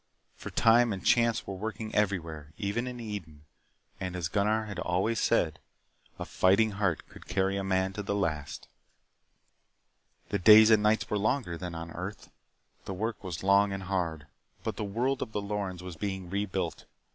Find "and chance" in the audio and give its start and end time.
0.91-1.45